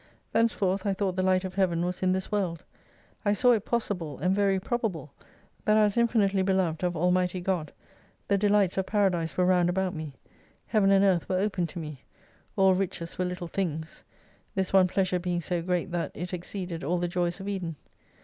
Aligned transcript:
Thenceforth 0.31 0.83
I 0.87 0.95
thought 0.95 1.15
the 1.15 1.21
Light 1.21 1.43
of 1.43 1.53
Heaven 1.53 1.85
was 1.85 2.01
in 2.01 2.11
this 2.11 2.31
world: 2.31 2.63
I 3.23 3.33
saw 3.33 3.51
it 3.51 3.65
possible, 3.65 4.17
and 4.17 4.33
very 4.35 4.59
probable, 4.59 5.13
that 5.63 5.77
I 5.77 5.83
was 5.83 5.95
infinitely 5.95 6.41
beloved 6.41 6.81
of 6.83 6.97
Almighty 6.97 7.39
God, 7.39 7.71
the 8.27 8.35
delights 8.35 8.79
of 8.79 8.87
Paradise 8.87 9.37
were 9.37 9.45
round 9.45 9.69
about 9.69 9.93
me, 9.93 10.15
Heaven 10.65 10.89
and 10.89 11.05
Earth 11.05 11.29
were 11.29 11.37
open 11.37 11.67
to 11.67 11.77
me, 11.77 12.01
all 12.55 12.73
riches 12.73 13.19
were 13.19 13.25
little 13.25 13.47
things; 13.47 14.03
this 14.55 14.73
one 14.73 14.87
pleasure 14.87 15.19
being 15.19 15.39
so 15.39 15.61
great 15.61 15.91
that 15.91 16.09
it 16.15 16.33
exceeded 16.33 16.83
all 16.83 16.97
the 16.97 17.07
joys 17.07 17.39
of 17.39 17.47
Eden. 17.47 17.75